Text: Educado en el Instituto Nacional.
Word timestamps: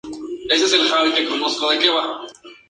Educado 0.49 1.05
en 1.05 1.11
el 1.11 1.11
Instituto 1.29 1.41
Nacional. 1.69 2.27